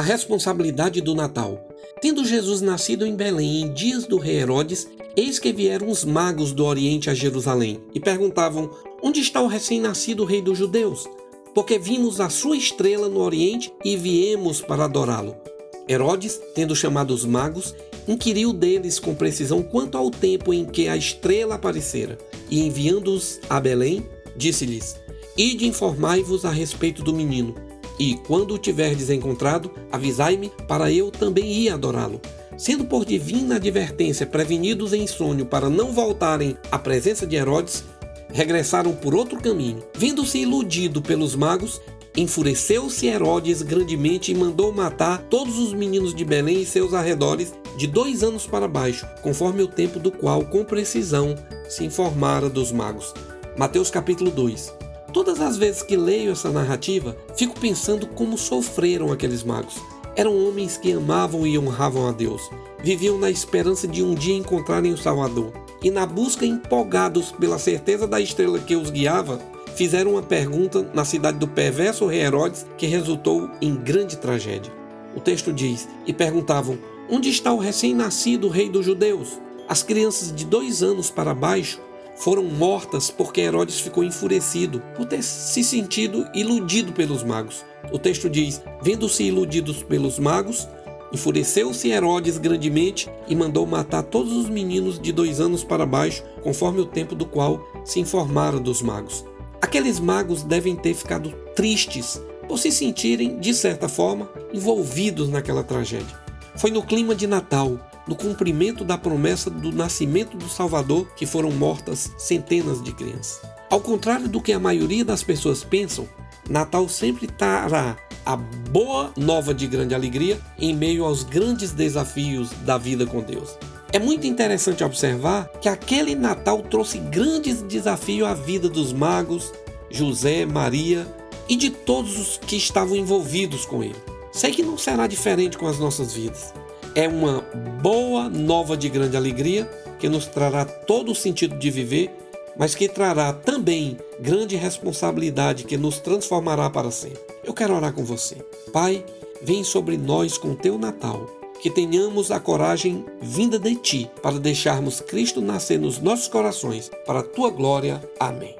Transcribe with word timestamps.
A 0.00 0.02
responsabilidade 0.02 1.02
do 1.02 1.14
Natal. 1.14 1.68
Tendo 2.00 2.24
Jesus 2.24 2.62
nascido 2.62 3.04
em 3.04 3.14
Belém 3.14 3.60
em 3.60 3.70
dias 3.70 4.06
do 4.06 4.16
rei 4.16 4.38
Herodes, 4.38 4.88
eis 5.14 5.38
que 5.38 5.52
vieram 5.52 5.90
os 5.90 6.06
magos 6.06 6.54
do 6.54 6.64
Oriente 6.64 7.10
a 7.10 7.14
Jerusalém 7.14 7.78
e 7.94 8.00
perguntavam: 8.00 8.70
Onde 9.02 9.20
está 9.20 9.42
o 9.42 9.46
recém-nascido 9.46 10.24
rei 10.24 10.40
dos 10.40 10.56
judeus? 10.56 11.06
Porque 11.54 11.78
vimos 11.78 12.18
a 12.18 12.30
sua 12.30 12.56
estrela 12.56 13.10
no 13.10 13.20
Oriente 13.20 13.70
e 13.84 13.94
viemos 13.94 14.62
para 14.62 14.86
adorá-lo. 14.86 15.36
Herodes, 15.86 16.40
tendo 16.54 16.74
chamado 16.74 17.12
os 17.12 17.26
magos, 17.26 17.74
inquiriu 18.08 18.54
deles 18.54 18.98
com 18.98 19.14
precisão 19.14 19.62
quanto 19.62 19.98
ao 19.98 20.10
tempo 20.10 20.54
em 20.54 20.64
que 20.64 20.88
a 20.88 20.96
estrela 20.96 21.56
aparecera, 21.56 22.16
e 22.50 22.62
enviando-os 22.62 23.38
a 23.50 23.60
Belém, 23.60 24.02
disse-lhes: 24.34 24.96
Ide 25.36 25.66
informai-vos 25.66 26.46
a 26.46 26.50
respeito 26.50 27.02
do 27.02 27.12
menino, 27.12 27.54
e 28.00 28.14
quando 28.14 28.54
o 28.54 28.58
tiverdes 28.58 29.10
encontrado, 29.10 29.70
avisai-me, 29.92 30.50
para 30.66 30.90
eu 30.90 31.10
também 31.10 31.52
ir 31.52 31.68
adorá-lo. 31.68 32.18
Sendo 32.56 32.86
por 32.86 33.04
divina 33.04 33.56
advertência 33.56 34.26
prevenidos 34.26 34.94
em 34.94 35.06
sonho 35.06 35.44
para 35.44 35.68
não 35.68 35.92
voltarem 35.92 36.56
à 36.72 36.78
presença 36.78 37.26
de 37.26 37.36
Herodes, 37.36 37.84
regressaram 38.32 38.92
por 38.92 39.14
outro 39.14 39.38
caminho. 39.38 39.82
Vendo-se 39.94 40.38
iludido 40.38 41.02
pelos 41.02 41.36
magos, 41.36 41.78
enfureceu-se 42.16 43.06
Herodes 43.06 43.60
grandemente 43.60 44.32
e 44.32 44.34
mandou 44.34 44.72
matar 44.72 45.18
todos 45.28 45.58
os 45.58 45.74
meninos 45.74 46.14
de 46.14 46.24
Belém 46.24 46.62
e 46.62 46.66
seus 46.66 46.94
arredores 46.94 47.52
de 47.76 47.86
dois 47.86 48.22
anos 48.22 48.46
para 48.46 48.66
baixo, 48.66 49.06
conforme 49.20 49.62
o 49.62 49.68
tempo 49.68 49.98
do 49.98 50.10
qual 50.10 50.42
com 50.46 50.64
precisão 50.64 51.34
se 51.68 51.84
informara 51.84 52.48
dos 52.48 52.72
magos. 52.72 53.12
Mateus 53.58 53.90
capítulo 53.90 54.30
2. 54.30 54.79
Todas 55.12 55.40
as 55.40 55.56
vezes 55.56 55.82
que 55.82 55.96
leio 55.96 56.30
essa 56.30 56.50
narrativa, 56.50 57.16
fico 57.36 57.58
pensando 57.58 58.06
como 58.06 58.38
sofreram 58.38 59.10
aqueles 59.10 59.42
magos. 59.42 59.74
Eram 60.14 60.36
homens 60.46 60.76
que 60.76 60.92
amavam 60.92 61.46
e 61.46 61.58
honravam 61.58 62.08
a 62.08 62.12
Deus, 62.12 62.48
viviam 62.82 63.18
na 63.18 63.30
esperança 63.30 63.88
de 63.88 64.02
um 64.02 64.14
dia 64.14 64.36
encontrarem 64.36 64.92
o 64.92 64.98
Salvador, 64.98 65.52
e 65.82 65.90
na 65.90 66.06
busca 66.06 66.46
empolgados 66.46 67.32
pela 67.32 67.58
certeza 67.58 68.06
da 68.06 68.20
estrela 68.20 68.58
que 68.58 68.76
os 68.76 68.90
guiava, 68.90 69.40
fizeram 69.74 70.12
uma 70.12 70.22
pergunta 70.22 70.88
na 70.94 71.04
cidade 71.04 71.38
do 71.38 71.48
perverso 71.48 72.06
rei 72.06 72.20
Herodes 72.20 72.66
que 72.76 72.86
resultou 72.86 73.50
em 73.60 73.74
grande 73.74 74.16
tragédia. 74.16 74.72
O 75.16 75.20
texto 75.20 75.52
diz: 75.52 75.88
E 76.06 76.12
perguntavam: 76.12 76.78
Onde 77.08 77.30
está 77.30 77.52
o 77.52 77.58
recém-nascido 77.58 78.48
rei 78.48 78.68
dos 78.68 78.84
judeus? 78.84 79.40
As 79.68 79.82
crianças 79.82 80.34
de 80.34 80.44
dois 80.44 80.82
anos 80.82 81.10
para 81.10 81.34
baixo 81.34 81.80
foram 82.20 82.44
mortas 82.44 83.10
porque 83.10 83.40
Herodes 83.40 83.80
ficou 83.80 84.04
enfurecido 84.04 84.80
por 84.94 85.06
ter 85.06 85.22
se 85.22 85.64
sentido 85.64 86.26
iludido 86.34 86.92
pelos 86.92 87.24
magos. 87.24 87.64
O 87.92 87.98
texto 87.98 88.28
diz: 88.28 88.62
Vendo-se 88.82 89.24
iludidos 89.24 89.82
pelos 89.82 90.18
magos, 90.18 90.68
enfureceu-se 91.12 91.90
Herodes 91.90 92.38
grandemente 92.38 93.10
e 93.26 93.34
mandou 93.34 93.66
matar 93.66 94.02
todos 94.02 94.32
os 94.32 94.48
meninos 94.48 95.00
de 95.00 95.12
dois 95.12 95.40
anos 95.40 95.64
para 95.64 95.86
baixo, 95.86 96.22
conforme 96.42 96.80
o 96.80 96.86
tempo 96.86 97.14
do 97.14 97.26
qual 97.26 97.60
se 97.84 97.98
informaram 97.98 98.60
dos 98.60 98.82
magos. 98.82 99.24
Aqueles 99.60 99.98
magos 99.98 100.42
devem 100.42 100.76
ter 100.76 100.94
ficado 100.94 101.32
tristes 101.54 102.20
por 102.48 102.58
se 102.58 102.72
sentirem, 102.72 103.38
de 103.38 103.54
certa 103.54 103.88
forma, 103.88 104.28
envolvidos 104.52 105.28
naquela 105.28 105.62
tragédia. 105.62 106.18
Foi 106.56 106.70
no 106.70 106.82
clima 106.82 107.14
de 107.14 107.26
Natal, 107.26 107.78
no 108.10 108.16
cumprimento 108.16 108.84
da 108.84 108.98
promessa 108.98 109.48
do 109.48 109.70
nascimento 109.70 110.36
do 110.36 110.48
Salvador 110.48 111.06
que 111.14 111.24
foram 111.24 111.52
mortas 111.52 112.10
centenas 112.18 112.82
de 112.82 112.90
crianças. 112.90 113.40
Ao 113.70 113.80
contrário 113.80 114.26
do 114.26 114.40
que 114.40 114.52
a 114.52 114.58
maioria 114.58 115.04
das 115.04 115.22
pessoas 115.22 115.62
pensam, 115.62 116.08
Natal 116.48 116.88
sempre 116.88 117.28
trará 117.28 117.96
a 118.26 118.34
boa 118.34 119.12
nova 119.16 119.54
de 119.54 119.64
grande 119.68 119.94
alegria 119.94 120.40
em 120.58 120.74
meio 120.74 121.04
aos 121.04 121.22
grandes 121.22 121.70
desafios 121.70 122.50
da 122.64 122.76
vida 122.76 123.06
com 123.06 123.22
Deus. 123.22 123.56
É 123.92 124.00
muito 124.00 124.26
interessante 124.26 124.82
observar 124.82 125.48
que 125.60 125.68
aquele 125.68 126.16
Natal 126.16 126.62
trouxe 126.62 126.98
grandes 126.98 127.62
desafios 127.62 128.26
à 128.26 128.34
vida 128.34 128.68
dos 128.68 128.92
magos, 128.92 129.52
José, 129.88 130.44
Maria 130.44 131.06
e 131.48 131.54
de 131.54 131.70
todos 131.70 132.18
os 132.18 132.38
que 132.38 132.56
estavam 132.56 132.96
envolvidos 132.96 133.64
com 133.64 133.84
ele. 133.84 134.02
Sei 134.32 134.50
que 134.50 134.64
não 134.64 134.76
será 134.76 135.06
diferente 135.06 135.56
com 135.56 135.68
as 135.68 135.78
nossas 135.78 136.12
vidas 136.12 136.52
é 136.94 137.08
uma 137.08 137.40
boa 137.82 138.28
nova 138.28 138.76
de 138.76 138.88
grande 138.88 139.16
alegria 139.16 139.70
que 139.98 140.08
nos 140.08 140.26
trará 140.26 140.64
todo 140.64 141.12
o 141.12 141.14
sentido 141.14 141.56
de 141.56 141.70
viver, 141.70 142.10
mas 142.56 142.74
que 142.74 142.88
trará 142.88 143.32
também 143.32 143.98
grande 144.20 144.56
responsabilidade 144.56 145.64
que 145.64 145.76
nos 145.76 145.98
transformará 145.98 146.68
para 146.68 146.90
sempre. 146.90 147.20
Eu 147.44 147.54
quero 147.54 147.74
orar 147.74 147.92
com 147.92 148.04
você. 148.04 148.36
Pai, 148.72 149.04
vem 149.42 149.64
sobre 149.64 149.96
nós 149.96 150.36
com 150.36 150.52
o 150.52 150.56
teu 150.56 150.78
Natal. 150.78 151.26
Que 151.62 151.70
tenhamos 151.70 152.30
a 152.30 152.40
coragem 152.40 153.04
vinda 153.20 153.58
de 153.58 153.74
ti 153.74 154.10
para 154.22 154.38
deixarmos 154.38 155.00
Cristo 155.00 155.42
nascer 155.42 155.78
nos 155.78 155.98
nossos 155.98 156.26
corações, 156.26 156.90
para 157.06 157.20
a 157.20 157.24
tua 157.24 157.50
glória. 157.50 158.02
Amém. 158.18 158.59